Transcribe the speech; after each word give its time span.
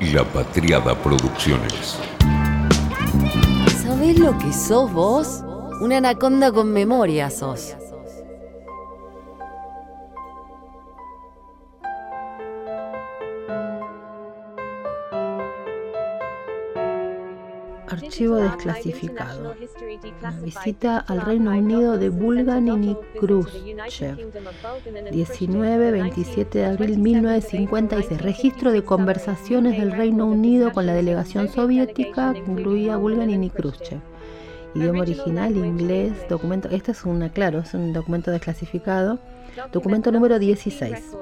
La 0.00 0.22
Patriada 0.22 0.94
Producciones. 0.94 1.98
¿Sabés 3.82 4.16
lo 4.16 4.38
que 4.38 4.52
sos 4.52 4.92
vos? 4.92 5.42
Una 5.80 5.96
anaconda 5.96 6.52
con 6.52 6.72
memoria 6.72 7.30
sos. 7.30 7.74
Archivo 18.18 18.34
desclasificado. 18.34 19.54
Visita 20.42 20.98
al 20.98 21.20
Reino 21.20 21.52
Unido 21.52 21.98
de 21.98 22.08
Bulganin 22.08 22.82
y 22.82 22.96
Khrushchev. 23.20 24.16
19-27 25.12 26.48
de 26.50 26.64
abril 26.64 26.98
1956. 26.98 28.20
Registro 28.20 28.72
de 28.72 28.82
conversaciones 28.82 29.78
del 29.78 29.92
Reino 29.92 30.26
Unido 30.26 30.72
con 30.72 30.86
la 30.86 30.94
delegación 30.94 31.48
soviética 31.48 32.34
incluía 32.36 32.96
Bulganin 32.96 33.44
y 33.44 33.50
Khrushchev. 33.50 34.00
Idioma 34.74 35.00
original, 35.00 35.56
inglés, 35.56 36.12
documento. 36.28 36.68
Este 36.70 36.92
es 36.92 37.04
una, 37.04 37.30
claro, 37.30 37.60
es 37.60 37.74
un 37.74 37.92
documento 37.92 38.30
desclasificado. 38.30 39.18
Documento 39.72 40.12
número 40.12 40.38
16. 40.38 41.16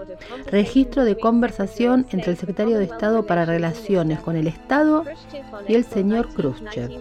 Registro 0.51 1.05
de 1.05 1.17
conversación 1.17 2.07
entre 2.11 2.33
el 2.33 2.37
secretario 2.37 2.79
de 2.79 2.85
Estado 2.85 3.25
para 3.25 3.45
Relaciones 3.45 4.21
con 4.21 4.37
el 4.37 4.47
Estado 4.47 5.05
y 5.67 5.75
el 5.75 5.85
señor 5.85 6.29
Khrushchev. 6.35 7.01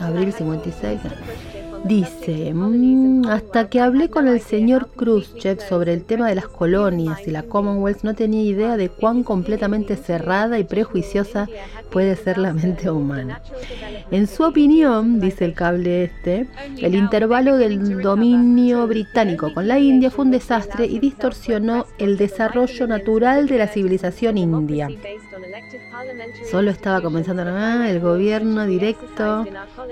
Abril 0.00 0.32
56. 0.32 1.00
Dice, 1.84 2.52
mm, 2.52 3.26
hasta 3.26 3.68
que 3.68 3.80
hablé 3.80 4.10
con 4.10 4.28
el 4.28 4.40
señor 4.40 4.90
Khrushchev 4.96 5.60
sobre 5.60 5.94
el 5.94 6.04
tema 6.04 6.28
de 6.28 6.34
las 6.34 6.46
colonias 6.46 7.26
y 7.26 7.30
la 7.30 7.42
Commonwealth, 7.42 8.02
no 8.02 8.14
tenía 8.14 8.42
idea 8.42 8.76
de 8.76 8.90
cuán 8.90 9.22
completamente 9.22 9.96
cerrada 9.96 10.58
y 10.58 10.64
prejuiciosa 10.64 11.48
puede 11.90 12.16
ser 12.16 12.38
la 12.38 12.52
mente 12.52 12.90
humana. 12.90 13.40
En 14.10 14.26
su 14.26 14.44
opinión, 14.44 15.20
dice 15.20 15.44
el 15.44 15.54
cable 15.54 16.04
este, 16.04 16.48
el 16.78 16.94
intervalo 16.94 17.56
del 17.56 18.02
dominio 18.02 18.86
británico 18.86 19.52
con 19.54 19.66
la 19.66 19.78
India 19.78 20.10
fue 20.10 20.24
un 20.26 20.30
desastre 20.30 20.86
y 20.86 20.98
distorsionó 20.98 21.86
el 21.98 22.16
desarrollo 22.16 22.86
natural 22.86 23.46
de 23.46 23.58
la 23.58 23.68
civilización 23.68 24.38
india. 24.38 24.88
Solo 26.50 26.70
estaba 26.70 27.00
comenzando 27.00 27.42
el 27.42 28.00
gobierno 28.00 28.66
directo 28.66 29.46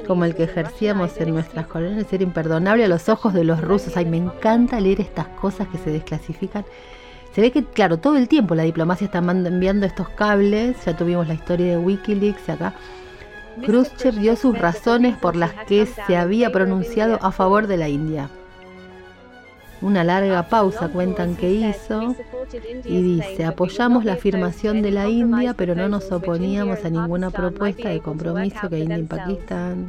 como 0.06 0.24
el 0.24 0.34
que 0.34 0.44
ejercíamos 0.44 1.16
en 1.18 1.30
nuestras 1.30 1.66
colonias 1.66 2.12
era 2.12 2.22
imperdonable 2.22 2.84
a 2.84 2.88
los 2.88 3.08
ojos 3.08 3.34
de 3.34 3.44
los 3.44 3.60
rusos. 3.60 3.96
Ay, 3.96 4.06
me 4.06 4.16
encanta 4.16 4.80
leer 4.80 5.00
estas 5.00 5.28
cosas 5.28 5.68
que 5.68 5.78
se 5.78 5.90
desclasifican. 5.90 6.64
Se 7.34 7.40
ve 7.40 7.52
que, 7.52 7.64
claro, 7.64 7.98
todo 7.98 8.16
el 8.16 8.28
tiempo 8.28 8.54
la 8.54 8.64
diplomacia 8.64 9.04
está 9.04 9.18
enviando 9.18 9.86
estos 9.86 10.08
cables. 10.08 10.84
Ya 10.84 10.96
tuvimos 10.96 11.28
la 11.28 11.34
historia 11.34 11.66
de 11.66 11.78
Wikileaks 11.78 12.48
acá. 12.48 12.74
Khrushchev 13.64 14.14
dio 14.14 14.36
sus 14.36 14.58
razones 14.58 15.16
por 15.16 15.36
las 15.36 15.52
que 15.66 15.86
se 15.86 16.16
había 16.16 16.50
pronunciado 16.50 17.18
a 17.22 17.32
favor 17.32 17.66
de 17.66 17.76
la 17.76 17.88
India. 17.88 18.30
Una 19.80 20.02
larga 20.02 20.48
pausa 20.48 20.88
cuentan 20.88 21.36
que 21.36 21.52
hizo 21.52 22.16
y 22.84 23.02
dice, 23.02 23.44
apoyamos 23.44 24.04
la 24.04 24.14
afirmación 24.14 24.82
de 24.82 24.90
la 24.90 25.08
India, 25.08 25.54
pero 25.54 25.74
no 25.74 25.88
nos 25.88 26.10
oponíamos 26.10 26.84
a 26.84 26.90
ninguna 26.90 27.30
propuesta 27.30 27.88
de 27.90 28.00
compromiso 28.00 28.68
que 28.68 28.80
India 28.80 28.98
y 28.98 29.02
Pakistán... 29.04 29.86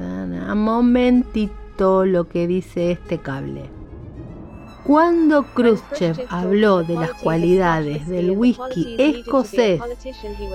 Momentito 0.55 2.05
lo 2.05 2.27
que 2.27 2.45
dice 2.45 2.91
este 2.91 3.17
cable. 3.17 3.69
Cuando 4.83 5.43
Khrushchev 5.43 6.25
habló 6.29 6.83
de 6.83 6.95
las 6.95 7.13
cualidades 7.13 8.07
del 8.07 8.31
whisky 8.31 8.95
escocés 8.97 9.81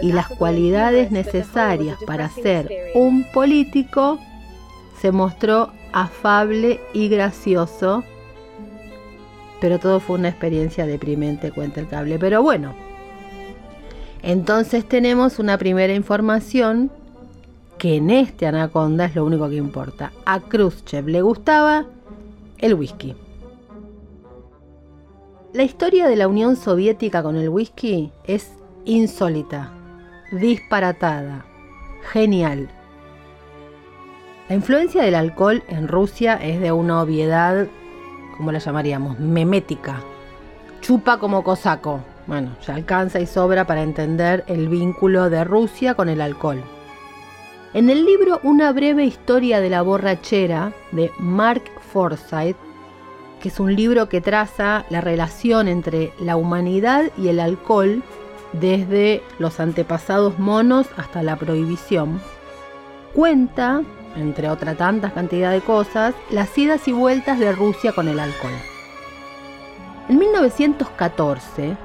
y 0.02 0.12
las 0.12 0.28
cualidades 0.28 1.10
necesarias 1.10 1.98
para 2.06 2.28
ser 2.28 2.68
un 2.94 3.24
político, 3.32 4.18
se 5.00 5.12
mostró 5.12 5.70
afable 5.92 6.80
y 6.92 7.08
gracioso, 7.08 8.02
pero 9.64 9.78
todo 9.78 9.98
fue 9.98 10.18
una 10.18 10.28
experiencia 10.28 10.84
deprimente, 10.84 11.50
cuenta 11.50 11.80
el 11.80 11.88
cable. 11.88 12.18
Pero 12.18 12.42
bueno, 12.42 12.74
entonces 14.22 14.86
tenemos 14.86 15.38
una 15.38 15.56
primera 15.56 15.94
información 15.94 16.90
que 17.78 17.96
en 17.96 18.10
este 18.10 18.46
Anaconda 18.46 19.06
es 19.06 19.14
lo 19.14 19.24
único 19.24 19.48
que 19.48 19.56
importa. 19.56 20.12
A 20.26 20.40
Khrushchev 20.40 21.08
le 21.08 21.22
gustaba 21.22 21.86
el 22.58 22.74
whisky. 22.74 23.16
La 25.54 25.62
historia 25.62 26.08
de 26.08 26.16
la 26.16 26.28
Unión 26.28 26.56
Soviética 26.56 27.22
con 27.22 27.36
el 27.36 27.48
whisky 27.48 28.12
es 28.24 28.52
insólita, 28.84 29.72
disparatada, 30.30 31.46
genial. 32.12 32.68
La 34.50 34.56
influencia 34.56 35.02
del 35.02 35.14
alcohol 35.14 35.62
en 35.68 35.88
Rusia 35.88 36.34
es 36.34 36.60
de 36.60 36.70
una 36.70 37.00
obviedad, 37.00 37.66
¿cómo 38.36 38.52
la 38.52 38.58
llamaríamos? 38.58 39.18
Memética. 39.18 40.00
Chupa 40.80 41.18
como 41.18 41.42
cosaco. 41.42 42.00
Bueno, 42.26 42.56
ya 42.66 42.74
alcanza 42.74 43.20
y 43.20 43.26
sobra 43.26 43.66
para 43.66 43.82
entender 43.82 44.44
el 44.46 44.68
vínculo 44.68 45.30
de 45.30 45.44
Rusia 45.44 45.94
con 45.94 46.08
el 46.08 46.20
alcohol. 46.20 46.62
En 47.74 47.90
el 47.90 48.04
libro 48.04 48.40
Una 48.42 48.72
breve 48.72 49.04
historia 49.04 49.60
de 49.60 49.70
la 49.70 49.82
borrachera 49.82 50.72
de 50.92 51.10
Mark 51.18 51.64
Forsyth, 51.92 52.56
que 53.40 53.48
es 53.48 53.60
un 53.60 53.74
libro 53.74 54.08
que 54.08 54.20
traza 54.20 54.84
la 54.90 55.00
relación 55.00 55.68
entre 55.68 56.12
la 56.20 56.36
humanidad 56.36 57.10
y 57.18 57.28
el 57.28 57.40
alcohol 57.40 58.02
desde 58.52 59.22
los 59.38 59.60
antepasados 59.60 60.38
monos 60.38 60.86
hasta 60.96 61.22
la 61.22 61.36
prohibición. 61.36 62.20
Cuenta, 63.12 63.82
entre 64.16 64.48
otra 64.48 64.74
tantas 64.74 65.12
cantidad 65.12 65.50
de 65.50 65.60
cosas, 65.60 66.14
las 66.30 66.56
idas 66.56 66.86
y 66.88 66.92
vueltas 66.92 67.38
de 67.38 67.52
Rusia 67.52 67.92
con 67.92 68.08
el 68.08 68.20
alcohol. 68.20 68.52
En 70.08 70.18
1914, 70.18 71.76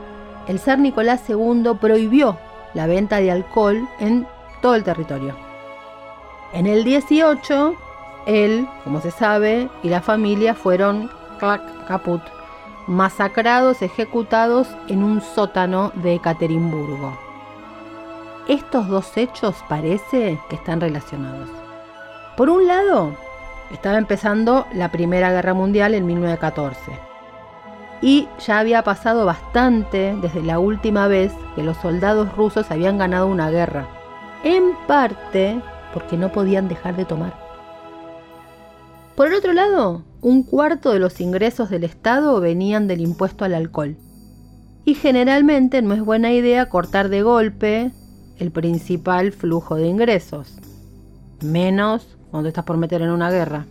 el 0.47 0.59
zar 0.59 0.79
Nicolás 0.79 1.21
II 1.29 1.71
prohibió 1.79 2.37
la 2.73 2.87
venta 2.87 3.17
de 3.17 3.31
alcohol 3.31 3.87
en 3.99 4.27
todo 4.61 4.75
el 4.75 4.83
territorio. 4.83 5.35
En 6.53 6.67
el 6.67 6.83
18, 6.83 7.75
él, 8.25 8.67
como 8.83 9.01
se 9.01 9.11
sabe, 9.11 9.69
y 9.83 9.89
la 9.89 10.01
familia 10.01 10.53
fueron 10.53 11.09
caput, 11.39 12.21
masacrados, 12.87 13.81
ejecutados 13.81 14.67
en 14.87 15.03
un 15.03 15.21
sótano 15.21 15.91
de 15.95 16.15
Ekaterimburgo. 16.15 17.17
Estos 18.47 18.87
dos 18.87 19.15
hechos 19.15 19.55
parece 19.69 20.39
que 20.49 20.55
están 20.55 20.81
relacionados. 20.81 21.68
Por 22.39 22.49
un 22.49 22.67
lado, 22.67 23.17
estaba 23.69 23.97
empezando 23.97 24.65
la 24.73 24.93
Primera 24.93 25.29
Guerra 25.29 25.53
Mundial 25.53 25.93
en 25.93 26.05
1914 26.05 26.79
y 28.01 28.29
ya 28.39 28.59
había 28.59 28.81
pasado 28.81 29.25
bastante 29.25 30.15
desde 30.21 30.41
la 30.41 30.57
última 30.57 31.09
vez 31.09 31.33
que 31.53 31.63
los 31.63 31.75
soldados 31.75 32.33
rusos 32.37 32.71
habían 32.71 32.97
ganado 32.97 33.27
una 33.27 33.51
guerra, 33.51 33.89
en 34.45 34.71
parte 34.87 35.59
porque 35.93 36.15
no 36.15 36.31
podían 36.31 36.69
dejar 36.69 36.95
de 36.95 37.03
tomar. 37.03 37.33
Por 39.17 39.27
el 39.27 39.33
otro 39.33 39.51
lado, 39.51 40.03
un 40.21 40.43
cuarto 40.43 40.93
de 40.93 40.99
los 40.99 41.19
ingresos 41.19 41.69
del 41.69 41.83
Estado 41.83 42.39
venían 42.39 42.87
del 42.87 43.01
impuesto 43.01 43.43
al 43.43 43.53
alcohol. 43.53 43.97
Y 44.85 44.93
generalmente 44.93 45.81
no 45.81 45.93
es 45.93 45.99
buena 45.99 46.31
idea 46.31 46.69
cortar 46.69 47.09
de 47.09 47.21
golpe 47.21 47.91
el 48.37 48.51
principal 48.51 49.33
flujo 49.33 49.75
de 49.75 49.87
ingresos, 49.87 50.57
menos 51.41 52.15
cuando 52.31 52.49
estás 52.49 52.65
por 52.65 52.77
meter 52.77 53.01
en 53.01 53.11
una 53.11 53.31
guerra. 53.31 53.65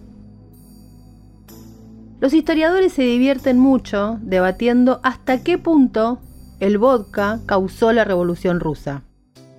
Los 2.20 2.34
historiadores 2.34 2.92
se 2.92 3.02
divierten 3.02 3.58
mucho 3.58 4.18
debatiendo 4.22 5.00
hasta 5.02 5.42
qué 5.44 5.56
punto 5.56 6.18
el 6.58 6.78
vodka 6.78 7.38
causó 7.46 7.92
la 7.92 8.04
revolución 8.04 8.58
rusa. 8.58 9.02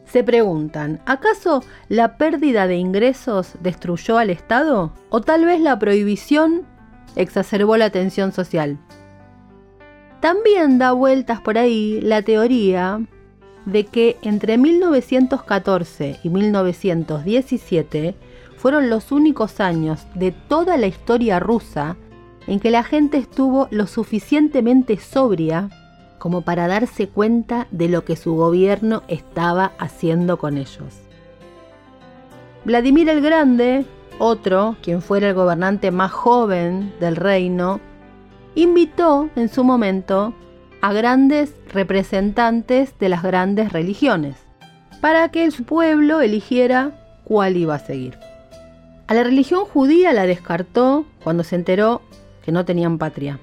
Se 0.06 0.24
preguntan, 0.24 1.02
¿acaso 1.06 1.64
la 1.88 2.18
pérdida 2.18 2.68
de 2.68 2.76
ingresos 2.78 3.54
destruyó 3.62 4.18
al 4.18 4.30
Estado? 4.30 4.92
¿O 5.10 5.22
tal 5.22 5.46
vez 5.46 5.62
la 5.62 5.78
prohibición 5.78 6.64
exacerbó 7.16 7.78
la 7.78 7.92
tensión 7.92 8.34
social? 8.34 8.80
También 10.20 10.80
da 10.80 10.92
vueltas 10.92 11.40
por 11.40 11.58
ahí 11.58 12.02
la 12.02 12.24
teoría 12.24 13.02
de 13.66 13.86
que 13.86 14.18
entre 14.22 14.58
1914 14.58 16.20
y 16.24 16.30
1917 16.30 18.16
fueron 18.60 18.90
los 18.90 19.14
únicos 19.14 19.62
años 19.62 20.06
de 20.16 20.32
toda 20.32 20.76
la 20.76 20.88
historia 20.88 21.40
rusa 21.40 21.96
en 22.46 22.60
que 22.60 22.72
la 22.72 22.84
gente 22.84 23.18
estuvo 23.18 23.70
lo 23.72 23.88
suficientemente 23.88 24.98
sobria 24.98 25.70
como 26.18 26.42
para 26.42 26.68
darse 26.68 27.08
cuenta 27.08 27.68
de 27.72 27.88
lo 27.88 28.04
que 28.04 28.18
su 28.18 28.36
gobierno 28.36 29.04
estaba 29.08 29.72
haciendo 29.80 30.38
con 30.38 30.58
ellos. 30.58 31.00
Vladimir 32.66 33.08
el 33.08 33.22
Grande, 33.22 33.86
otro, 34.18 34.76
quien 34.84 35.02
fuera 35.02 35.30
el 35.30 35.36
gobernante 35.36 35.90
más 35.92 36.12
joven 36.12 36.94
del 37.00 37.16
reino, 37.16 37.80
invitó 38.56 39.30
en 39.38 39.48
su 39.48 39.64
momento 39.64 40.34
a 40.82 40.92
grandes 40.92 41.56
representantes 41.72 42.94
de 43.00 43.08
las 43.08 43.24
grandes 43.24 43.72
religiones, 43.72 44.36
para 45.00 45.30
que 45.30 45.50
su 45.52 45.64
pueblo 45.64 46.20
eligiera 46.20 46.92
cuál 47.24 47.56
iba 47.56 47.76
a 47.76 47.80
seguir. 47.80 48.29
A 49.10 49.16
la 49.16 49.24
religión 49.24 49.66
judía 49.66 50.14
la 50.14 50.28
descartó 50.28 51.04
cuando 51.24 51.44
se 51.44 51.56
enteró 51.56 52.04
que 52.44 52.52
no 52.52 52.64
tenían 52.64 53.00
patria. 53.00 53.40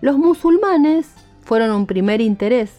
Los 0.00 0.16
musulmanes 0.16 1.12
fueron 1.40 1.72
un 1.72 1.86
primer 1.86 2.20
interés, 2.20 2.70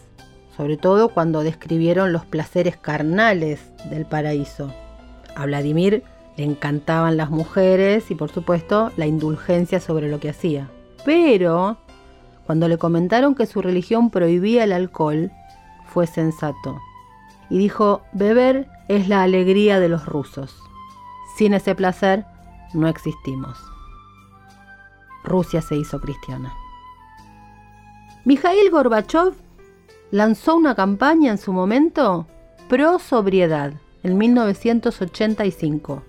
sobre 0.56 0.78
todo 0.78 1.10
cuando 1.10 1.42
describieron 1.42 2.14
los 2.14 2.24
placeres 2.24 2.78
carnales 2.78 3.60
del 3.90 4.06
paraíso. 4.06 4.72
A 5.34 5.44
Vladimir 5.44 6.02
le 6.38 6.44
encantaban 6.44 7.18
las 7.18 7.28
mujeres 7.28 8.10
y 8.10 8.14
por 8.14 8.30
supuesto 8.32 8.90
la 8.96 9.04
indulgencia 9.04 9.78
sobre 9.78 10.08
lo 10.08 10.18
que 10.18 10.30
hacía. 10.30 10.70
Pero 11.04 11.76
cuando 12.46 12.68
le 12.68 12.78
comentaron 12.78 13.34
que 13.34 13.44
su 13.44 13.60
religión 13.60 14.08
prohibía 14.08 14.64
el 14.64 14.72
alcohol, 14.72 15.30
fue 15.84 16.06
sensato. 16.06 16.78
Y 17.50 17.58
dijo, 17.58 18.00
beber 18.14 18.66
es 18.88 19.10
la 19.10 19.22
alegría 19.22 19.78
de 19.78 19.90
los 19.90 20.06
rusos. 20.06 20.56
Sin 21.36 21.52
ese 21.52 21.74
placer 21.74 22.24
no 22.72 22.88
existimos. 22.88 23.58
Rusia 25.22 25.60
se 25.60 25.76
hizo 25.76 26.00
cristiana. 26.00 26.54
Mikhail 28.24 28.70
Gorbachev 28.70 29.34
lanzó 30.10 30.56
una 30.56 30.74
campaña 30.74 31.32
en 31.32 31.38
su 31.38 31.52
momento 31.52 32.26
pro 32.68 32.98
sobriedad 32.98 33.74
en 34.02 34.16
1985. 34.16 36.02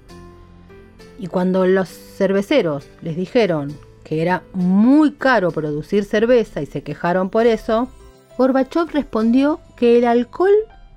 Y 1.19 1.27
cuando 1.27 1.65
los 1.65 1.89
cerveceros 1.89 2.87
les 3.01 3.17
dijeron 3.17 3.75
que 4.03 4.21
era 4.21 4.43
muy 4.53 5.11
caro 5.13 5.51
producir 5.51 6.05
cerveza 6.05 6.61
y 6.61 6.67
se 6.67 6.83
quejaron 6.83 7.29
por 7.29 7.47
eso, 7.47 7.89
Gorbachev 8.37 8.91
respondió 8.93 9.59
que 9.75 9.97
el 9.97 10.05
alcohol 10.05 10.53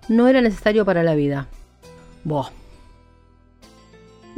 no 0.09 0.29
era 0.29 0.41
necesario 0.41 0.85
para 0.85 1.03
la 1.03 1.15
vida. 1.15 1.49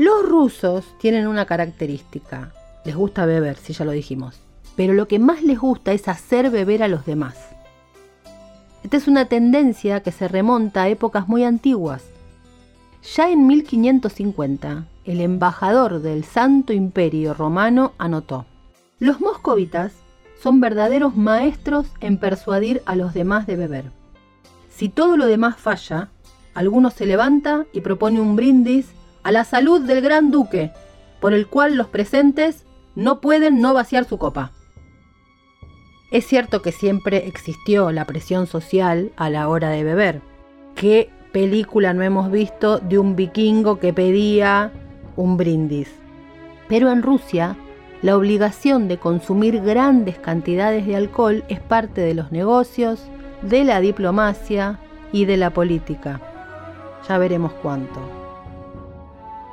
Los 0.02 0.28
rusos 0.28 0.84
tienen 0.98 1.28
una 1.28 1.46
característica. 1.46 2.50
Les 2.84 2.96
gusta 2.96 3.24
beber, 3.24 3.56
si 3.56 3.72
ya 3.72 3.84
lo 3.84 3.92
dijimos. 3.92 4.40
Pero 4.74 4.94
lo 4.94 5.06
que 5.06 5.20
más 5.20 5.44
les 5.44 5.60
gusta 5.60 5.92
es 5.92 6.08
hacer 6.08 6.50
beber 6.50 6.82
a 6.82 6.88
los 6.88 7.06
demás. 7.06 7.36
Esta 8.82 8.96
es 8.96 9.06
una 9.06 9.26
tendencia 9.26 10.02
que 10.02 10.10
se 10.10 10.26
remonta 10.26 10.82
a 10.82 10.88
épocas 10.88 11.28
muy 11.28 11.44
antiguas. 11.44 12.02
Ya 13.14 13.30
en 13.30 13.46
1550, 13.46 14.86
el 15.04 15.20
embajador 15.20 16.02
del 16.02 16.24
Santo 16.24 16.72
Imperio 16.72 17.32
Romano 17.32 17.92
anotó, 17.96 18.44
los 18.98 19.20
moscovitas 19.20 19.92
son 20.42 20.60
verdaderos 20.60 21.16
maestros 21.16 21.86
en 22.00 22.18
persuadir 22.18 22.82
a 22.86 22.96
los 22.96 23.14
demás 23.14 23.46
de 23.46 23.54
beber. 23.54 23.84
Si 24.68 24.88
todo 24.88 25.16
lo 25.16 25.26
demás 25.26 25.58
falla, 25.58 26.08
alguno 26.54 26.90
se 26.90 27.06
levanta 27.06 27.66
y 27.72 27.82
propone 27.82 28.20
un 28.20 28.34
brindis 28.34 28.88
a 29.22 29.32
la 29.32 29.44
salud 29.44 29.80
del 29.82 30.00
gran 30.00 30.30
duque, 30.30 30.72
por 31.20 31.34
el 31.34 31.46
cual 31.46 31.76
los 31.76 31.88
presentes 31.88 32.64
no 32.94 33.20
pueden 33.20 33.60
no 33.60 33.74
vaciar 33.74 34.04
su 34.04 34.18
copa. 34.18 34.52
Es 36.10 36.26
cierto 36.26 36.60
que 36.60 36.72
siempre 36.72 37.26
existió 37.26 37.90
la 37.90 38.04
presión 38.04 38.46
social 38.46 39.12
a 39.16 39.30
la 39.30 39.48
hora 39.48 39.70
de 39.70 39.82
beber. 39.82 40.20
¿Qué 40.74 41.10
película 41.32 41.94
no 41.94 42.02
hemos 42.02 42.30
visto 42.30 42.78
de 42.78 42.98
un 42.98 43.16
vikingo 43.16 43.78
que 43.78 43.94
pedía 43.94 44.72
un 45.16 45.38
brindis? 45.38 45.90
Pero 46.68 46.90
en 46.90 47.02
Rusia, 47.02 47.56
la 48.02 48.16
obligación 48.16 48.88
de 48.88 48.98
consumir 48.98 49.62
grandes 49.62 50.18
cantidades 50.18 50.86
de 50.86 50.96
alcohol 50.96 51.44
es 51.48 51.60
parte 51.60 52.00
de 52.00 52.14
los 52.14 52.30
negocios, 52.30 53.06
de 53.40 53.64
la 53.64 53.80
diplomacia 53.80 54.80
y 55.12 55.24
de 55.24 55.36
la 55.36 55.50
política. 55.50 56.20
Ya 57.08 57.16
veremos 57.18 57.52
cuánto. 57.62 58.21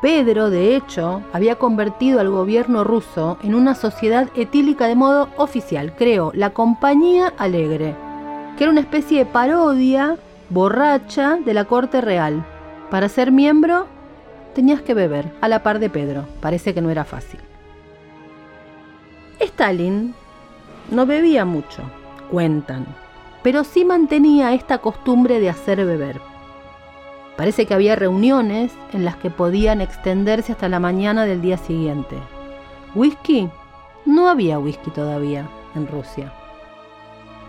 Pedro, 0.02 0.50
de 0.50 0.78
hecho, 0.78 1.22
había 1.34 1.56
convertido 1.56 2.22
al 2.22 2.30
gobierno 2.30 2.86
ruso 2.86 3.38
en 3.44 3.54
una 3.54 3.76
sociedad 3.76 4.30
etílica 4.34 4.88
de 4.88 4.96
modo 4.96 5.28
oficial. 5.36 5.94
Creó 5.98 6.32
la 6.34 6.52
Compañía 6.52 7.34
Alegre, 7.38 7.96
que 8.58 8.64
era 8.64 8.72
una 8.72 8.80
especie 8.80 9.20
de 9.20 9.26
parodia 9.26 10.16
borracha 10.50 11.38
de 11.44 11.54
la 11.54 11.66
corte 11.66 12.00
real. 12.00 12.46
Para 12.90 13.10
ser 13.10 13.34
miembro 13.34 13.88
tenías 14.56 14.82
que 14.82 14.94
beber, 14.94 15.34
a 15.42 15.50
la 15.50 15.64
par 15.64 15.80
de 15.80 15.90
Pedro. 15.90 16.26
Parece 16.40 16.74
que 16.74 16.82
no 16.82 16.90
era 16.90 17.04
fácil. 17.04 17.42
Stalin 19.40 20.16
no 20.92 21.06
bebía 21.06 21.44
mucho, 21.44 21.84
cuentan, 22.32 22.86
pero 23.44 23.66
sí 23.66 23.84
mantenía 23.84 24.54
esta 24.54 24.78
costumbre 24.78 25.42
de 25.42 25.50
hacer 25.50 25.86
beber. 25.86 26.29
Parece 27.40 27.66
que 27.66 27.74
había 27.74 27.96
reuniones 27.96 28.74
en 28.92 29.06
las 29.06 29.16
que 29.16 29.30
podían 29.30 29.80
extenderse 29.80 30.52
hasta 30.52 30.68
la 30.68 30.82
mañana 30.82 31.24
del 31.24 31.42
día 31.42 31.58
siguiente. 31.58 32.18
¿Whisky? 32.96 33.50
No 34.06 34.28
había 34.28 34.60
whisky 34.60 34.92
todavía 34.92 35.48
en 35.74 35.88
Rusia. 35.88 36.34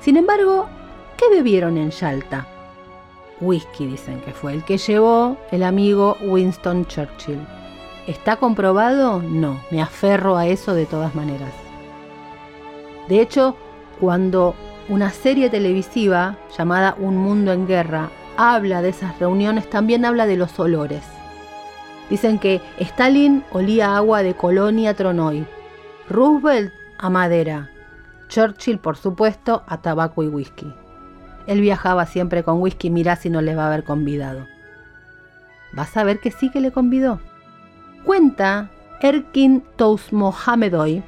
Sin 0.01 0.17
embargo, 0.17 0.69
¿qué 1.17 1.29
bebieron 1.29 1.77
en 1.77 1.91
Yalta? 1.91 2.47
Whisky 3.41 3.87
dicen 3.87 4.21
que 4.21 4.31
fue 4.31 4.53
el 4.53 4.65
que 4.65 4.79
llevó 4.79 5.37
el 5.51 5.65
amigo 5.65 6.17
Winston 6.21 6.87
Churchill. 6.87 7.45
¿Está 8.07 8.37
comprobado? 8.37 9.21
No, 9.21 9.61
me 9.73 9.83
aferro 9.83 10.37
a 10.37 10.47
eso 10.47 10.73
de 10.73 10.87
todas 10.87 11.17
maneras. 11.17 11.53
De 13.09 13.21
hecho, 13.21 13.57
cuando 13.99 14.55
una 14.89 15.11
serie 15.11 15.51
televisiva 15.51 16.37
llamada 16.57 16.95
Un 16.97 17.17
Mundo 17.17 17.53
en 17.53 17.67
Guerra 17.67 18.09
habla 18.41 18.81
de 18.83 18.89
esas 18.89 19.19
reuniones, 19.19 19.69
también 19.69 20.05
habla 20.05 20.27
de 20.27 20.37
los 20.37 20.59
olores. 20.59 21.03
Dicen 22.09 22.39
que 22.39 22.61
Stalin 22.79 23.45
olía 23.53 23.97
agua 23.97 24.23
de 24.23 24.35
Colonia 24.35 24.95
Tronoy, 24.95 25.47
Roosevelt 26.09 26.73
a 26.99 27.11
madera, 27.11 27.71
Churchill, 28.29 28.79
por 28.79 28.97
supuesto, 28.97 29.63
a 29.67 29.83
tabaco 29.83 30.23
y 30.23 30.29
whisky. 30.29 30.73
Él 31.47 31.61
viajaba 31.61 32.07
siempre 32.07 32.43
con 32.43 32.61
whisky, 32.61 32.91
mirá 32.91 33.17
si 33.17 33.29
no 33.31 33.43
le 33.43 33.55
va 33.55 33.65
a 33.65 33.67
haber 33.67 33.85
convidado. 33.85 34.47
Vas 35.73 35.97
a 35.97 36.05
ver 36.05 36.21
que 36.21 36.31
sí 36.31 36.51
que 36.51 36.61
le 36.61 36.73
convidó. 36.73 37.21
Cuenta 38.05 38.71
Erkin 39.01 39.63
Mohamedoy, 40.11 41.03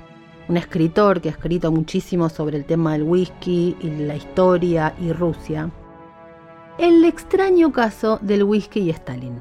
un 0.49 0.57
escritor 0.57 1.21
que 1.21 1.29
ha 1.29 1.33
escrito 1.33 1.73
muchísimo 1.73 2.29
sobre 2.29 2.59
el 2.59 2.65
tema 2.65 2.93
del 2.93 3.03
whisky 3.03 3.77
y 3.81 3.89
la 3.89 4.17
historia 4.17 4.95
y 5.01 5.13
Rusia, 5.13 5.71
el 6.79 7.05
extraño 7.05 7.71
caso 7.73 8.19
del 8.23 8.45
whisky 8.45 8.81
y 8.81 8.91
Stalin. 8.91 9.41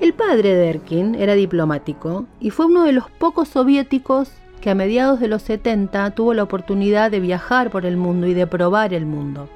El 0.00 0.14
padre 0.14 0.54
de 0.54 0.70
Erkin 0.70 1.14
era 1.14 1.34
diplomático 1.34 2.26
y 2.40 2.50
fue 2.50 2.66
uno 2.66 2.84
de 2.84 2.92
los 2.92 3.10
pocos 3.10 3.48
soviéticos 3.48 4.30
que 4.60 4.70
a 4.70 4.74
mediados 4.74 5.20
de 5.20 5.28
los 5.28 5.42
70 5.42 6.10
tuvo 6.12 6.34
la 6.34 6.42
oportunidad 6.42 7.10
de 7.10 7.20
viajar 7.20 7.70
por 7.70 7.86
el 7.86 7.96
mundo 7.96 8.26
y 8.26 8.34
de 8.34 8.46
probar 8.46 8.94
el 8.94 9.06
mundo. 9.06 9.48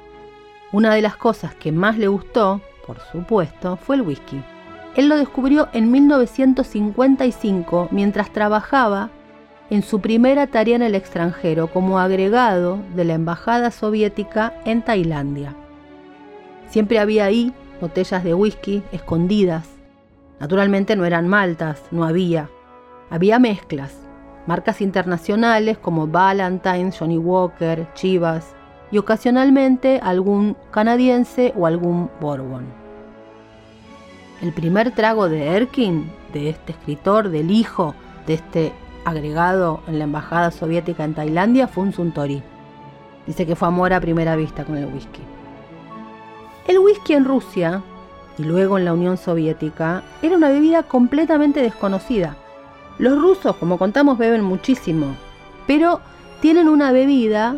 Una 0.71 0.93
de 0.93 1.01
las 1.01 1.15
cosas 1.17 1.55
que 1.55 1.71
más 1.71 1.97
le 1.97 2.07
gustó, 2.07 2.61
por 2.85 2.99
supuesto, 3.11 3.77
fue 3.77 3.95
el 3.95 4.03
whisky. 4.03 4.41
Él 4.95 5.09
lo 5.09 5.17
descubrió 5.17 5.69
en 5.73 5.91
1955 5.91 7.89
mientras 7.91 8.31
trabajaba 8.31 9.09
en 9.69 9.83
su 9.83 10.01
primera 10.01 10.47
tarea 10.47 10.75
en 10.75 10.81
el 10.81 10.95
extranjero 10.95 11.67
como 11.67 11.99
agregado 11.99 12.79
de 12.95 13.05
la 13.05 13.13
Embajada 13.13 13.71
Soviética 13.71 14.53
en 14.65 14.81
Tailandia. 14.81 15.55
Siempre 16.71 16.99
había 16.99 17.25
ahí 17.25 17.53
botellas 17.81 18.23
de 18.23 18.33
whisky 18.33 18.81
escondidas. 18.93 19.67
Naturalmente 20.39 20.95
no 20.95 21.03
eran 21.03 21.27
maltas, 21.27 21.83
no 21.91 22.05
había. 22.05 22.49
Había 23.09 23.39
mezclas, 23.39 23.93
marcas 24.47 24.79
internacionales 24.79 25.77
como 25.77 26.07
Valentine, 26.07 26.93
Johnny 26.97 27.17
Walker, 27.17 27.89
Chivas 27.93 28.55
y 28.89 28.99
ocasionalmente 28.99 29.99
algún 30.01 30.55
canadiense 30.71 31.53
o 31.57 31.67
algún 31.67 32.09
Bourbon. 32.21 32.63
El 34.41 34.53
primer 34.53 34.91
trago 34.91 35.27
de 35.27 35.47
Erkin, 35.47 36.09
de 36.31 36.51
este 36.51 36.71
escritor, 36.71 37.31
del 37.31 37.51
hijo 37.51 37.95
de 38.27 38.35
este 38.35 38.71
agregado 39.03 39.81
en 39.87 39.99
la 39.99 40.05
embajada 40.05 40.51
soviética 40.51 41.03
en 41.03 41.15
Tailandia, 41.15 41.67
fue 41.67 41.83
un 41.83 41.91
Suntory. 41.91 42.41
Dice 43.27 43.45
que 43.45 43.57
fue 43.57 43.67
amor 43.67 43.91
a 43.91 43.99
primera 43.99 44.37
vista 44.37 44.63
con 44.63 44.77
el 44.77 44.85
whisky. 44.85 45.19
El 46.67 46.79
whisky 46.79 47.13
en 47.13 47.25
Rusia 47.25 47.81
y 48.37 48.43
luego 48.43 48.77
en 48.77 48.85
la 48.85 48.93
Unión 48.93 49.17
Soviética 49.17 50.03
era 50.21 50.35
una 50.35 50.49
bebida 50.49 50.83
completamente 50.83 51.61
desconocida. 51.61 52.37
Los 52.97 53.19
rusos, 53.21 53.55
como 53.57 53.77
contamos, 53.77 54.17
beben 54.17 54.43
muchísimo, 54.43 55.15
pero 55.65 56.01
tienen 56.39 56.67
una 56.69 56.91
bebida 56.91 57.55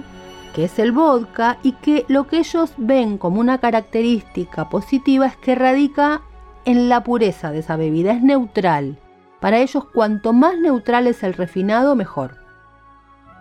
que 0.55 0.65
es 0.65 0.79
el 0.79 0.91
vodka 0.91 1.57
y 1.63 1.73
que 1.73 2.05
lo 2.07 2.27
que 2.27 2.37
ellos 2.37 2.73
ven 2.77 3.17
como 3.17 3.39
una 3.39 3.57
característica 3.57 4.69
positiva 4.69 5.25
es 5.25 5.35
que 5.37 5.55
radica 5.55 6.21
en 6.65 6.89
la 6.89 7.03
pureza 7.03 7.51
de 7.51 7.59
esa 7.59 7.75
bebida, 7.75 8.13
es 8.13 8.21
neutral. 8.21 8.97
Para 9.39 9.57
ellos 9.57 9.83
cuanto 9.85 10.31
más 10.31 10.57
neutral 10.57 11.07
es 11.07 11.23
el 11.23 11.33
refinado, 11.33 11.95
mejor. 11.95 12.37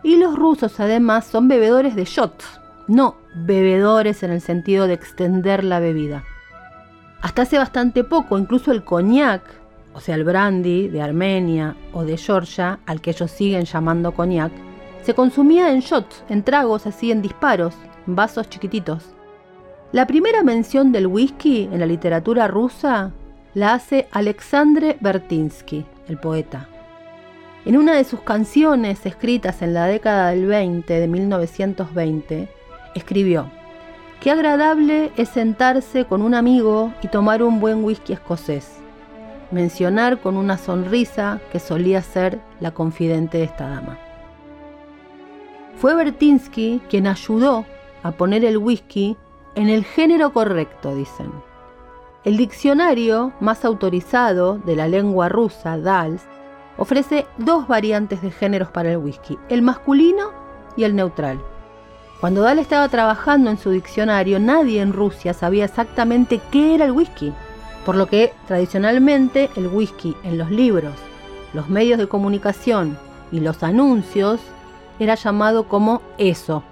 Y 0.03 0.17
los 0.17 0.35
rusos 0.35 0.81
además 0.81 1.27
son 1.27 1.47
bebedores 1.47 1.95
de 1.95 2.05
shots, 2.05 2.61
no 2.89 3.17
bebedores 3.35 4.23
en 4.23 4.33
el 4.33 4.41
sentido 4.41 4.87
de 4.87 4.95
extender 4.95 5.65
la 5.65 5.81
bebida. 5.81 6.25
Hasta 7.21 7.43
hace 7.43 7.59
bastante 7.59 8.05
poco, 8.05 8.39
incluso 8.39 8.73
el 8.73 8.85
coñac, 8.85 9.43
o 9.95 10.01
sea, 10.01 10.17
el 10.17 10.25
brandy 10.25 10.89
de 10.89 11.03
Armenia 11.03 11.77
o 11.93 12.05
de 12.05 12.17
Georgia, 12.17 12.81
al 12.87 13.01
que 13.01 13.11
ellos 13.11 13.31
siguen 13.31 13.65
llamando 13.65 14.13
coñac, 14.13 14.53
se 15.03 15.15
consumía 15.15 15.73
en 15.73 15.81
shots, 15.81 16.25
en 16.29 16.43
tragos 16.43 16.87
así, 16.87 17.11
en 17.11 17.23
disparos, 17.23 17.75
en 18.07 18.17
vasos 18.17 18.49
chiquititos. 18.49 19.15
La 19.93 20.07
primera 20.07 20.43
mención 20.43 20.91
del 20.91 21.07
whisky 21.07 21.69
en 21.71 21.81
la 21.81 21.87
literatura 21.87 22.49
rusa 22.49 23.13
la 23.55 23.75
hace 23.75 24.09
Alexandre 24.11 24.97
Bertinsky, 25.01 25.85
el 26.09 26.19
poeta. 26.19 26.69
En 27.65 27.77
una 27.77 27.95
de 27.95 28.05
sus 28.05 28.21
canciones 28.23 29.05
escritas 29.07 29.63
en 29.63 29.75
la 29.75 29.87
década 29.87 30.31
del 30.31 30.47
20 30.47 30.93
de 30.93 31.07
1920, 31.07 32.49
escribió, 32.95 33.51
Qué 34.21 34.31
agradable 34.31 35.11
es 35.17 35.29
sentarse 35.29 36.05
con 36.05 36.23
un 36.23 36.35
amigo 36.35 36.93
y 37.03 37.09
tomar 37.09 37.43
un 37.43 37.59
buen 37.61 37.83
whisky 37.83 38.13
escocés 38.13 38.83
mencionar 39.53 40.21
con 40.21 40.37
una 40.37 40.59
sonrisa 40.59 41.41
que 41.53 41.61
solía 41.61 42.03
ser 42.03 42.41
la 42.59 42.73
confidente 42.73 43.39
de 43.39 43.45
esta 43.45 43.69
dama. 43.69 43.99
Fue 45.77 45.95
Bertinsky 45.95 46.81
quien 46.89 47.07
ayudó 47.07 47.65
a 48.03 48.13
poner 48.13 48.45
el 48.45 48.59
whisky 48.59 49.17
en 49.55 49.69
el 49.69 49.85
género 49.85 50.33
correcto, 50.33 50.95
dicen. 50.95 51.31
El 52.25 52.37
diccionario 52.37 53.33
más 53.41 53.65
autorizado 53.65 54.59
de 54.59 54.77
la 54.77 54.89
lengua 54.89 55.29
rusa, 55.29 55.77
DALS, 55.77 56.23
ofrece 56.79 57.27
dos 57.37 57.69
variantes 57.69 58.23
de 58.23 58.31
géneros 58.31 58.69
para 58.69 58.93
el 58.93 58.99
whisky, 58.99 59.39
el 59.49 59.63
masculino 59.63 60.31
y 60.77 60.85
el 60.85 60.97
neutral. 60.97 61.43
Cuando 62.23 62.41
Dahl 62.41 62.61
estaba 62.61 62.89
trabajando 62.89 63.51
en 63.51 63.59
su 63.59 63.71
diccionario, 63.71 64.39
nadie 64.39 64.81
en 64.81 64.95
Rusia 64.95 65.35
sabía 65.35 65.67
exactamente 65.67 66.41
qué 66.51 66.75
era 66.75 66.87
el 66.87 66.93
whisky 66.93 67.35
por 67.85 67.97
lo 67.97 68.07
que 68.07 68.33
tradicionalmente 68.47 69.51
el 69.57 69.67
whisky 69.67 70.17
en 70.23 70.39
los 70.39 70.51
libros, 70.51 70.95
los 71.53 71.69
medios 71.69 71.99
de 71.99 72.07
comunicación 72.07 72.97
y 73.31 73.41
los 73.41 73.63
anuncios 73.63 74.41
era 74.99 75.17
llamado 75.17 75.67
como 75.67 76.01
eso. 76.19 76.63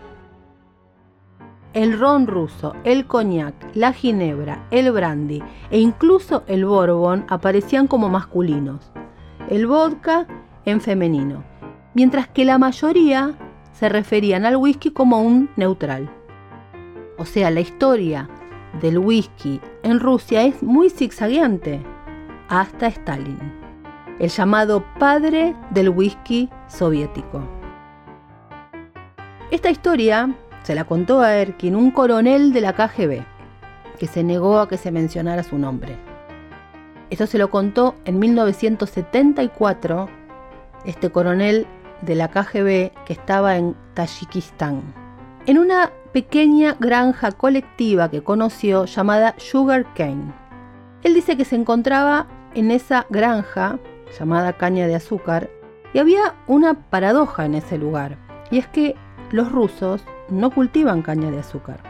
El 1.72 1.98
ron 1.98 2.26
ruso, 2.26 2.74
el 2.84 3.06
coñac, 3.06 3.54
la 3.74 3.92
ginebra, 3.92 4.66
el 4.70 4.90
brandy 4.92 5.42
e 5.70 5.80
incluso 5.80 6.42
el 6.46 6.64
bourbon 6.64 7.24
aparecían 7.28 7.86
como 7.86 8.08
masculinos, 8.08 8.90
el 9.48 9.66
vodka 9.66 10.26
en 10.64 10.80
femenino, 10.80 11.42
mientras 11.94 12.28
que 12.28 12.44
la 12.44 12.58
mayoría 12.58 13.34
se 13.72 13.88
referían 13.88 14.44
al 14.44 14.56
whisky 14.56 14.90
como 14.90 15.22
un 15.22 15.50
neutral. 15.56 16.10
O 17.18 17.24
sea, 17.24 17.50
la 17.50 17.60
historia 17.60 18.28
del 18.80 18.98
whisky 18.98 19.60
en 19.82 20.00
Rusia 20.00 20.42
es 20.42 20.62
muy 20.62 20.90
zigzagueante, 20.90 21.80
hasta 22.48 22.86
Stalin, 22.86 23.38
el 24.18 24.28
llamado 24.28 24.84
padre 24.98 25.54
del 25.70 25.90
whisky 25.90 26.48
soviético. 26.68 27.42
Esta 29.50 29.70
historia 29.70 30.34
se 30.62 30.74
la 30.74 30.84
contó 30.84 31.20
a 31.20 31.34
Erkin 31.34 31.74
un 31.74 31.90
coronel 31.90 32.52
de 32.52 32.60
la 32.60 32.72
KGB, 32.72 33.24
que 33.98 34.06
se 34.06 34.22
negó 34.22 34.58
a 34.60 34.68
que 34.68 34.76
se 34.76 34.90
mencionara 34.90 35.42
su 35.42 35.58
nombre. 35.58 35.96
Esto 37.10 37.26
se 37.26 37.38
lo 37.38 37.50
contó 37.50 37.96
en 38.04 38.18
1974 38.18 40.08
este 40.84 41.10
coronel 41.10 41.66
de 42.02 42.14
la 42.14 42.28
KGB 42.28 42.92
que 43.04 43.12
estaba 43.12 43.56
en 43.56 43.76
Tayikistán. 43.94 44.82
En 45.46 45.58
una 45.58 45.90
pequeña 46.12 46.76
granja 46.78 47.32
colectiva 47.32 48.10
que 48.10 48.22
conoció 48.22 48.84
llamada 48.84 49.34
Sugar 49.38 49.94
Cane. 49.94 50.32
Él 51.02 51.14
dice 51.14 51.36
que 51.36 51.44
se 51.44 51.56
encontraba 51.56 52.26
en 52.54 52.70
esa 52.70 53.06
granja 53.10 53.78
llamada 54.18 54.54
caña 54.54 54.86
de 54.86 54.96
azúcar 54.96 55.50
y 55.92 55.98
había 55.98 56.34
una 56.46 56.74
paradoja 56.74 57.44
en 57.44 57.54
ese 57.54 57.78
lugar, 57.78 58.16
y 58.50 58.58
es 58.58 58.66
que 58.66 58.96
los 59.30 59.50
rusos 59.50 60.04
no 60.28 60.50
cultivan 60.50 61.02
caña 61.02 61.30
de 61.30 61.40
azúcar. 61.40 61.80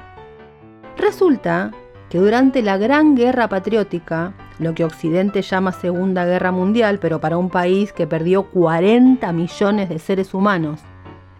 Resulta 0.96 1.72
que 2.08 2.18
durante 2.18 2.62
la 2.62 2.76
Gran 2.76 3.14
Guerra 3.14 3.48
Patriótica, 3.48 4.34
lo 4.60 4.74
que 4.74 4.84
Occidente 4.84 5.42
llama 5.42 5.72
Segunda 5.72 6.24
Guerra 6.24 6.52
Mundial, 6.52 6.98
pero 7.00 7.20
para 7.20 7.38
un 7.38 7.48
país 7.48 7.92
que 7.92 8.06
perdió 8.06 8.44
40 8.44 9.32
millones 9.32 9.88
de 9.88 9.98
seres 9.98 10.34
humanos, 10.34 10.80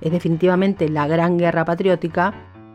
es 0.00 0.10
definitivamente 0.10 0.88
la 0.88 1.06
Gran 1.06 1.36
Guerra 1.36 1.64
Patriótica, 1.64 2.34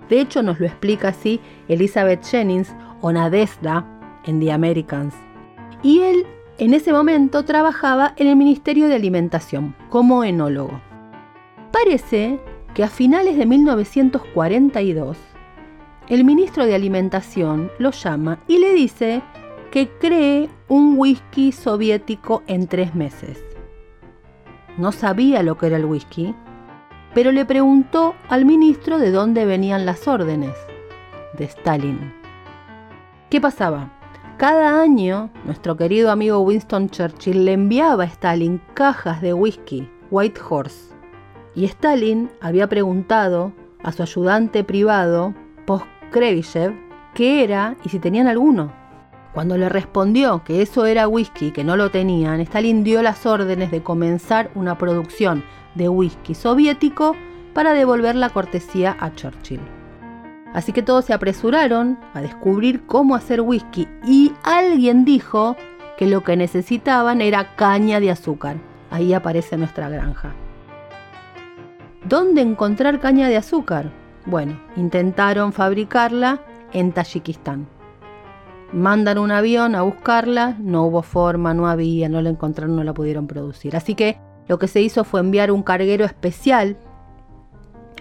de 0.09 0.21
hecho, 0.21 0.43
nos 0.43 0.59
lo 0.59 0.67
explica 0.67 1.09
así 1.09 1.39
Elizabeth 1.67 2.23
Jennings 2.23 2.75
o 3.01 3.11
Nadesda 3.11 3.85
en 4.25 4.39
The 4.39 4.51
Americans. 4.51 5.15
Y 5.81 6.01
él 6.01 6.25
en 6.57 6.73
ese 6.73 6.93
momento 6.93 7.43
trabajaba 7.43 8.13
en 8.17 8.27
el 8.27 8.35
Ministerio 8.35 8.87
de 8.87 8.95
Alimentación 8.95 9.75
como 9.89 10.23
enólogo. 10.23 10.79
Parece 11.71 12.39
que 12.73 12.83
a 12.83 12.87
finales 12.87 13.37
de 13.37 13.45
1942, 13.45 15.17
el 16.07 16.23
ministro 16.23 16.65
de 16.65 16.75
Alimentación 16.75 17.71
lo 17.79 17.91
llama 17.91 18.39
y 18.47 18.59
le 18.59 18.73
dice 18.73 19.21
que 19.71 19.89
cree 19.99 20.49
un 20.67 20.95
whisky 20.97 21.51
soviético 21.51 22.43
en 22.47 22.67
tres 22.67 22.95
meses. 22.95 23.43
No 24.77 24.91
sabía 24.91 25.43
lo 25.43 25.57
que 25.57 25.67
era 25.67 25.77
el 25.77 25.85
whisky, 25.85 26.35
pero 27.13 27.31
le 27.31 27.45
preguntó 27.45 28.15
al 28.27 28.45
ministro 28.45 28.97
de 28.97 29.11
dónde 29.11 29.45
venían 29.45 29.85
las 29.85 30.07
órdenes, 30.07 30.53
de 31.37 31.45
Stalin. 31.45 32.13
¿Qué 33.29 33.39
pasaba? 33.39 33.91
Cada 34.37 34.81
año, 34.81 35.29
nuestro 35.45 35.77
querido 35.77 36.11
amigo 36.11 36.41
Winston 36.41 36.89
Churchill 36.89 37.45
le 37.45 37.53
enviaba 37.53 38.03
a 38.03 38.07
Stalin 38.07 38.61
cajas 38.73 39.21
de 39.21 39.33
whisky, 39.33 39.89
White 40.11 40.41
Horse, 40.49 40.93
y 41.55 41.63
Stalin 41.63 42.29
había 42.41 42.67
preguntado 42.67 43.53
a 43.81 43.93
su 43.93 44.03
ayudante 44.03 44.65
privado, 44.65 45.33
Postkrevishev, 45.65 46.73
qué 47.13 47.45
era 47.45 47.77
y 47.85 47.89
si 47.89 47.99
tenían 47.99 48.27
alguno. 48.27 48.73
Cuando 49.35 49.57
le 49.57 49.67
respondió 49.67 50.45
que 50.45 50.61
eso 50.61 50.85
era 50.85 51.09
whisky 51.09 51.47
y 51.47 51.51
que 51.51 51.65
no 51.65 51.75
lo 51.75 51.91
tenían, 51.91 52.39
Stalin 52.39 52.85
dio 52.85 53.01
las 53.01 53.25
órdenes 53.25 53.69
de 53.69 53.83
comenzar 53.83 54.49
una 54.55 54.77
producción 54.77 55.43
de 55.75 55.89
whisky 55.89 56.33
soviético 56.33 57.17
para 57.53 57.73
devolver 57.73 58.15
la 58.15 58.29
cortesía 58.29 58.95
a 58.97 59.13
Churchill. 59.13 59.59
Así 60.53 60.71
que 60.71 60.81
todos 60.81 61.03
se 61.03 61.13
apresuraron 61.13 61.99
a 62.13 62.21
descubrir 62.21 62.85
cómo 62.85 63.13
hacer 63.13 63.41
whisky 63.41 63.89
y 64.05 64.31
alguien 64.43 65.03
dijo 65.03 65.57
que 65.97 66.07
lo 66.07 66.23
que 66.23 66.37
necesitaban 66.37 67.19
era 67.19 67.57
caña 67.57 67.99
de 67.99 68.11
azúcar. 68.11 68.55
Ahí 68.89 69.13
aparece 69.13 69.57
nuestra 69.57 69.89
granja. 69.89 70.33
¿Dónde 72.05 72.39
encontrar 72.39 73.01
caña 73.01 73.27
de 73.27 73.35
azúcar? 73.35 73.91
Bueno, 74.25 74.57
intentaron 74.77 75.51
fabricarla 75.51 76.39
en 76.71 76.93
Tayikistán. 76.93 77.74
Mandan 78.75 79.17
un 79.17 79.31
avión 79.31 79.73
a 79.73 79.83
buscarla, 79.83 80.57
no 80.59 80.85
hubo 80.85 81.01
forma, 81.01 81.53
no 81.53 81.67
había, 81.67 82.09
no 82.09 82.21
la 82.21 82.29
encontraron, 82.29 82.75
no 82.75 82.83
la 82.83 82.93
pudieron 82.93 83.25
producir. 83.25 83.75
Así 83.75 83.95
que 83.95 84.19
lo 84.49 84.59
que 84.59 84.67
se 84.67 84.81
hizo 84.81 85.05
fue 85.05 85.21
enviar 85.21 85.49
un 85.49 85.63
carguero 85.63 86.03
especial 86.03 86.77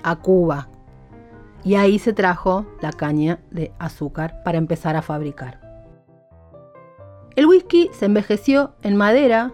a 0.03 0.17
Cuba 0.17 0.69
y 1.63 1.77
ahí 1.77 1.99
se 1.99 2.13
trajo 2.13 2.67
la 2.83 2.93
caña 2.93 3.39
de 3.51 3.73
azúcar 3.79 4.43
para 4.45 4.59
empezar 4.59 4.97
a 4.97 5.03
fabricar. 5.03 5.61
El 7.37 7.47
whisky 7.47 7.89
se 7.93 8.07
envejeció 8.07 8.75
en 8.83 8.97
madera, 8.97 9.53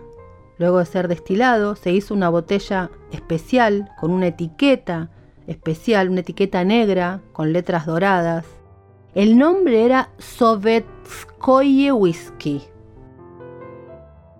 luego 0.58 0.78
de 0.78 0.86
ser 0.86 1.06
destilado, 1.06 1.76
se 1.76 1.92
hizo 1.92 2.14
una 2.14 2.28
botella 2.28 2.90
especial 3.12 3.90
con 4.00 4.10
una 4.10 4.28
etiqueta 4.28 5.10
especial, 5.46 6.08
una 6.08 6.20
etiqueta 6.20 6.64
negra 6.64 7.20
con 7.32 7.52
letras 7.52 7.86
doradas. 7.86 8.44
El 9.14 9.38
nombre 9.38 9.84
era 9.84 10.10
Sovetskoye 10.18 11.90
Whisky. 11.90 12.62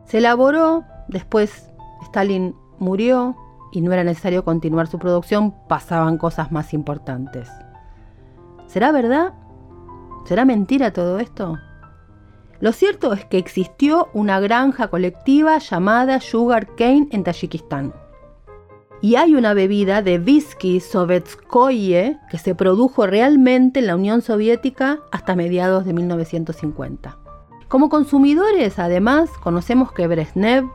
Se 0.04 0.18
elaboró 0.18 0.84
después 1.08 1.70
Stalin 2.02 2.54
murió 2.78 3.36
y 3.72 3.80
no 3.80 3.92
era 3.92 4.04
necesario 4.04 4.44
continuar 4.44 4.86
su 4.86 4.98
producción, 4.98 5.54
pasaban 5.68 6.18
cosas 6.18 6.52
más 6.52 6.72
importantes. 6.72 7.48
¿Será 8.66 8.92
verdad? 8.92 9.34
¿Será 10.24 10.44
mentira 10.44 10.92
todo 10.92 11.18
esto? 11.18 11.58
Lo 12.60 12.72
cierto 12.72 13.12
es 13.12 13.24
que 13.24 13.38
existió 13.38 14.08
una 14.12 14.38
granja 14.38 14.88
colectiva 14.88 15.58
llamada 15.58 16.20
Sugar 16.20 16.76
Cane 16.76 17.08
en 17.10 17.24
Tayikistán. 17.24 17.92
Y 19.02 19.16
hay 19.16 19.35
una 19.35 19.54
bebida 19.54 20.02
de 20.02 20.19
whisky 20.19 20.80
Sovetskoye 20.80 22.19
que 22.30 22.38
se 22.38 22.54
produjo 22.54 23.07
realmente 23.07 23.80
en 23.80 23.87
la 23.87 23.97
Unión 23.97 24.21
Soviética 24.21 25.00
hasta 25.11 25.35
mediados 25.35 25.87
de 25.87 25.95
1950. 25.95 27.16
Como 27.69 27.88
consumidores, 27.88 28.78
además, 28.78 29.30
conocemos 29.42 29.92
que 29.92 30.07
Brezhnev 30.07 30.69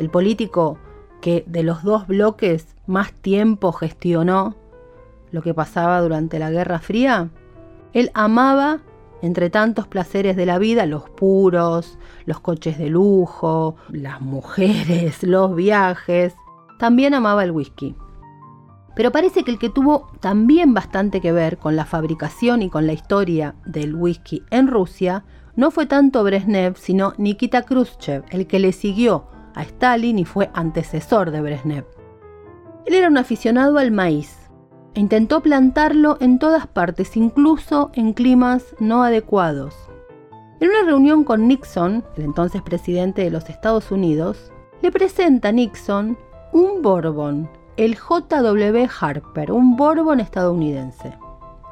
el 0.00 0.10
político 0.10 0.78
que 1.20 1.44
de 1.46 1.62
los 1.62 1.82
dos 1.82 2.06
bloques 2.06 2.74
más 2.86 3.12
tiempo 3.12 3.72
gestionó 3.72 4.56
lo 5.30 5.42
que 5.42 5.54
pasaba 5.54 6.00
durante 6.00 6.38
la 6.38 6.50
Guerra 6.50 6.80
Fría, 6.80 7.28
él 7.92 8.10
amaba 8.14 8.80
entre 9.22 9.50
tantos 9.50 9.86
placeres 9.86 10.36
de 10.36 10.46
la 10.46 10.58
vida, 10.58 10.86
los 10.86 11.10
puros, 11.10 11.98
los 12.24 12.40
coches 12.40 12.78
de 12.78 12.88
lujo, 12.88 13.76
las 13.90 14.20
mujeres, 14.22 15.22
los 15.22 15.54
viajes, 15.54 16.34
también 16.80 17.12
amaba 17.12 17.44
el 17.44 17.50
whisky. 17.50 17.94
Pero 18.96 19.12
parece 19.12 19.44
que 19.44 19.50
el 19.50 19.58
que 19.58 19.68
tuvo 19.68 20.08
también 20.20 20.72
bastante 20.72 21.20
que 21.20 21.30
ver 21.30 21.58
con 21.58 21.76
la 21.76 21.84
fabricación 21.84 22.62
y 22.62 22.70
con 22.70 22.86
la 22.86 22.94
historia 22.94 23.54
del 23.66 23.94
whisky 23.94 24.42
en 24.50 24.66
Rusia 24.66 25.24
no 25.56 25.70
fue 25.70 25.84
tanto 25.84 26.24
Brezhnev, 26.24 26.76
sino 26.78 27.12
Nikita 27.18 27.62
Khrushchev, 27.62 28.24
el 28.30 28.46
que 28.46 28.58
le 28.58 28.72
siguió 28.72 29.26
a 29.54 29.62
Stalin 29.62 30.18
y 30.18 30.24
fue 30.24 30.50
antecesor 30.54 31.30
de 31.30 31.42
Brezhnev. 31.42 31.84
Él 32.86 32.94
era 32.94 33.08
un 33.08 33.18
aficionado 33.18 33.76
al 33.76 33.90
maíz 33.90 34.50
e 34.94 35.00
intentó 35.00 35.42
plantarlo 35.42 36.16
en 36.20 36.38
todas 36.38 36.66
partes, 36.66 37.14
incluso 37.14 37.90
en 37.92 38.14
climas 38.14 38.64
no 38.80 39.02
adecuados. 39.02 39.74
En 40.60 40.70
una 40.70 40.82
reunión 40.84 41.24
con 41.24 41.46
Nixon, 41.46 42.04
el 42.16 42.24
entonces 42.24 42.62
presidente 42.62 43.22
de 43.22 43.30
los 43.30 43.50
Estados 43.50 43.90
Unidos, 43.92 44.50
le 44.80 44.90
presenta 44.90 45.50
a 45.50 45.52
Nixon 45.52 46.16
un 46.52 46.82
Bourbon, 46.82 47.48
el 47.76 47.96
JW 47.96 48.88
Harper, 49.00 49.52
un 49.52 49.76
Bourbon 49.76 50.18
estadounidense. 50.18 51.16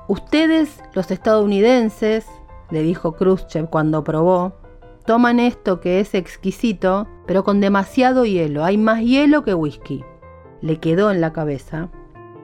Ustedes, 0.06 0.80
los 0.94 1.11
estadounidenses, 1.11 2.26
le 2.70 2.82
dijo 2.82 3.12
Khrushchev 3.12 3.68
cuando 3.68 4.04
probó, 4.04 4.52
toman 5.04 5.40
esto 5.40 5.80
que 5.80 5.99
es 5.99 6.14
exquisito, 6.14 7.08
pero 7.26 7.42
con 7.42 7.61
demasiado 7.61 8.25
hielo. 8.25 8.64
Hay 8.64 8.78
más 8.78 9.00
hielo 9.00 9.42
que 9.42 9.54
whisky. 9.54 10.04
Le 10.61 10.78
quedó 10.78 11.11
en 11.11 11.20
la 11.20 11.32
cabeza. 11.32 11.88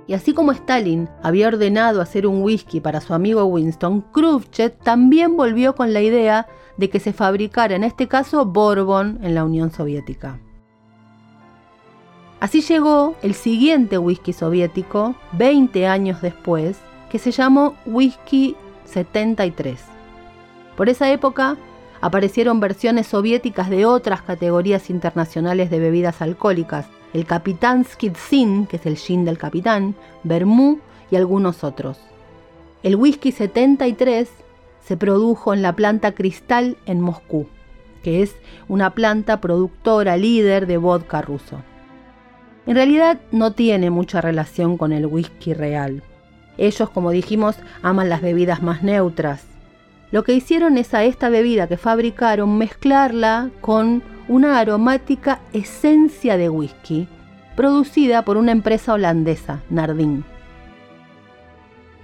Y 0.07 0.15
así 0.15 0.35
como 0.35 0.53
Stalin 0.53 1.09
había 1.23 1.49
ordenado 1.49 2.01
hacer 2.01 2.27
un 2.27 2.43
whisky 2.43 2.81
para 2.81 3.01
su 3.01 3.15
amigo 3.15 3.45
Winston, 3.45 4.03
Khrushchev 4.13 4.77
también 4.83 5.37
volvió 5.37 5.75
con 5.75 5.93
la 5.93 6.03
idea 6.03 6.49
de 6.77 6.91
que 6.91 7.01
se 7.01 7.13
fabricara 7.13 7.77
en 7.77 7.85
este 7.85 8.09
caso 8.09 8.45
Bourbon 8.45 9.21
en 9.23 9.35
la 9.35 9.45
Unión 9.45 9.71
Soviética. 9.71 10.41
Así 12.41 12.61
llegó 12.61 13.15
el 13.23 13.35
siguiente 13.35 13.99
whisky 13.99 14.33
soviético, 14.33 15.15
20 15.33 15.87
años 15.87 16.21
después, 16.21 16.79
que 17.09 17.19
se 17.19 17.31
llamó 17.31 17.75
Whisky 17.87 18.57
73. 18.85 19.81
Por 20.77 20.89
esa 20.89 21.11
época 21.11 21.57
aparecieron 22.01 22.61
versiones 22.61 23.07
soviéticas 23.07 23.71
de 23.71 23.87
otras 23.87 24.23
categorías 24.23 24.91
internacionales 24.91 25.71
de 25.71 25.79
bebidas 25.79 26.21
alcohólicas, 26.21 26.87
el 27.13 27.25
Capitán 27.25 27.87
Sin, 27.87 28.67
que 28.67 28.77
es 28.77 28.87
el 28.87 28.97
gin 28.97 29.25
del 29.25 29.39
capitán, 29.39 29.95
Bermú 30.25 30.81
y 31.11 31.17
algunos 31.17 31.63
otros. 31.63 31.99
El 32.83 32.97
whisky 32.97 33.33
73 33.33 34.29
se 34.85 34.97
produjo 34.97 35.55
en 35.55 35.63
la 35.63 35.75
planta 35.75 36.13
Cristal 36.13 36.77
en 36.85 37.01
Moscú, 37.01 37.47
que 38.03 38.23
es 38.23 38.37
una 38.69 38.91
planta 38.91 39.41
productora 39.41 40.17
líder 40.17 40.67
de 40.67 40.77
vodka 40.77 41.23
ruso. 41.23 41.63
En 42.67 42.75
realidad 42.75 43.21
no 43.31 43.53
tiene 43.53 43.91
mucha 43.91 44.21
relación 44.21 44.77
con 44.79 44.93
el 44.93 45.07
whisky 45.07 45.55
real. 45.55 46.03
Ellos, 46.57 46.89
como 46.91 47.11
dijimos, 47.11 47.57
aman 47.83 48.09
las 48.09 48.23
bebidas 48.23 48.63
más 48.63 48.83
neutras, 48.83 49.45
lo 50.15 50.23
que 50.23 50.33
hicieron 50.33 50.79
es 50.79 50.95
a 50.95 51.03
esta 51.03 51.29
bebida 51.29 51.67
que 51.67 51.77
fabricaron 51.77 52.57
mezclarla 52.57 53.51
con 53.61 54.01
una 54.29 54.61
aromática 54.61 55.41
esencia 55.53 56.37
de 56.37 56.49
whisky, 56.49 57.09
producida 57.57 58.25
por 58.25 58.37
una 58.37 58.53
empresa 58.53 58.93
holandesa, 58.93 59.63
Nardin. 59.71 60.25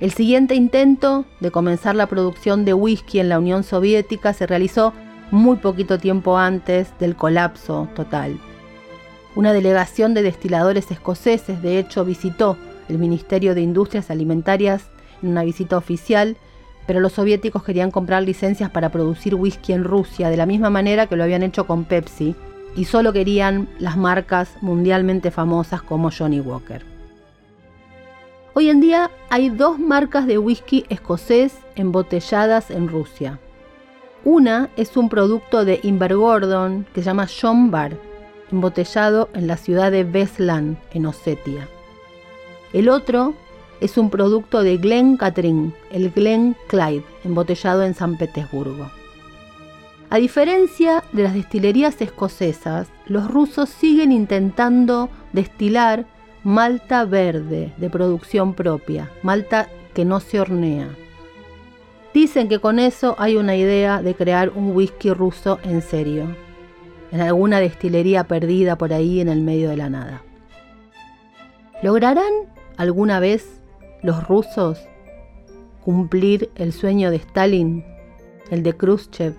El 0.01 0.11
siguiente 0.11 0.57
intento 0.57 1.25
de 1.39 1.53
comenzar 1.53 1.95
la 1.95 2.07
producción 2.07 2.65
de 2.65 2.75
whisky 2.75 3.21
en 3.21 3.29
la 3.29 3.39
Unión 3.39 3.63
Soviética 3.63 4.33
se 4.33 4.49
realizó 4.49 4.93
muy 5.31 5.59
poquito 5.59 5.99
tiempo 5.99 6.37
antes 6.37 6.93
del 6.99 7.15
colapso 7.15 7.89
total. 7.95 8.41
Una 9.35 9.53
delegación 9.53 10.15
de 10.15 10.23
destiladores 10.23 10.91
escoceses, 10.91 11.63
de 11.63 11.79
hecho, 11.79 12.05
visitó 12.05 12.57
el 12.89 12.99
Ministerio 12.99 13.55
de 13.55 13.61
Industrias 13.61 14.11
Alimentarias 14.11 14.91
en 15.23 15.31
una 15.31 15.45
visita 15.45 15.77
oficial 15.77 16.37
pero 16.91 16.99
los 16.99 17.13
soviéticos 17.13 17.63
querían 17.63 17.93
comprar 17.93 18.25
licencias 18.25 18.69
para 18.69 18.89
producir 18.89 19.37
whisky 19.37 19.73
en 19.73 19.85
Rusia, 19.85 20.29
de 20.29 20.37
la 20.37 20.45
misma 20.45 20.71
manera 20.71 21.07
que 21.07 21.15
lo 21.15 21.23
habían 21.23 21.45
hecho 21.45 21.65
con 21.65 21.85
Pepsi, 21.85 22.35
y 22.75 22.85
solo 22.85 23.13
querían 23.13 23.69
las 23.79 23.97
marcas 23.97 24.57
mundialmente 24.61 25.31
famosas 25.31 25.83
como 25.83 26.11
Johnny 26.11 26.41
Walker. 26.41 26.85
Hoy 28.55 28.71
en 28.71 28.81
día 28.81 29.09
hay 29.29 29.51
dos 29.51 29.79
marcas 29.79 30.27
de 30.27 30.39
whisky 30.39 30.85
escocés 30.89 31.55
embotelladas 31.77 32.73
en 32.73 32.89
Rusia. 32.89 33.39
Una 34.25 34.69
es 34.77 34.97
un 34.97 35.09
producto 35.09 35.65
de 35.65 35.79
Invergordon 35.85 36.87
que 36.93 37.03
se 37.03 37.07
llama 37.07 37.29
John 37.29 37.71
Bar, 37.71 37.97
embotellado 38.53 39.29
en 39.35 39.47
la 39.47 39.57
ciudad 39.57 39.91
de 39.91 40.05
Beslan, 40.05 40.79
en 40.93 41.07
Osetia. 41.07 41.69
El 42.73 42.89
otro 42.89 43.35
es 43.81 43.99
un 43.99 44.11
producto 44.11 44.63
de 44.63 44.77
Glen 44.77 45.17
Catherine, 45.17 45.73
el 45.91 46.11
Glen 46.11 46.57
Clyde, 46.69 47.05
embotellado 47.25 47.83
en 47.83 47.95
San 47.95 48.17
Petersburgo. 48.17 48.91
A 50.11 50.17
diferencia 50.17 51.05
de 51.13 51.23
las 51.23 51.35
destilerías 51.35 52.01
escocesas, 52.01 52.89
los 53.07 53.31
rusos 53.31 53.69
siguen 53.69 54.13
intentando 54.13 55.09
destilar 55.33 56.05
malta 56.43 57.05
verde 57.05 57.73
de 57.77 57.91
producción 57.91 58.55
propia, 58.55 59.11
malta 59.23 59.69
que 59.95 60.05
no 60.05 60.21
se 60.21 60.41
hornea. 60.41 60.89
Dicen 62.13 62.49
que 62.49 62.59
con 62.59 62.79
eso 62.81 63.15
hay 63.19 63.37
una 63.37 63.57
idea 63.57 64.03
de 64.03 64.15
crear 64.15 64.51
un 64.55 64.75
whisky 64.75 65.13
ruso 65.13 65.61
en 65.63 65.81
serio, 65.81 66.27
en 67.13 67.21
alguna 67.21 67.61
destilería 67.61 68.25
perdida 68.25 68.77
por 68.77 68.93
ahí 68.93 69.21
en 69.21 69.29
el 69.29 69.41
medio 69.41 69.71
de 69.71 69.77
la 69.77 69.91
nada. 69.91 70.23
¿Lograrán 71.83 72.33
alguna 72.77 73.21
vez 73.21 73.61
los 74.03 74.27
rusos 74.27 74.79
cumplir 75.85 76.51
el 76.55 76.73
sueño 76.73 77.11
de 77.11 77.17
Stalin, 77.17 77.85
el 78.51 78.63
de 78.63 78.77
Khrushchev, 78.77 79.35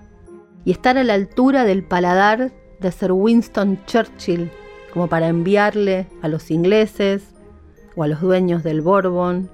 y 0.64 0.72
estar 0.72 0.98
a 0.98 1.04
la 1.04 1.14
altura 1.14 1.64
del 1.64 1.84
paladar 1.84 2.52
de 2.80 2.92
Sir 2.92 3.12
Winston 3.12 3.78
Churchill, 3.86 4.50
como 4.92 5.08
para 5.08 5.28
enviarle 5.28 6.06
a 6.20 6.28
los 6.28 6.50
ingleses 6.50 7.24
o 7.96 8.02
a 8.02 8.08
los 8.08 8.20
dueños 8.20 8.62
del 8.62 8.80
Bourbon 8.80 9.48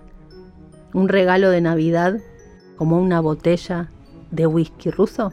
un 0.95 1.09
regalo 1.09 1.51
de 1.51 1.61
Navidad 1.61 2.19
como 2.77 2.99
una 2.99 3.21
botella 3.21 3.91
de 4.31 4.47
whisky 4.47 4.91
ruso? 4.91 5.33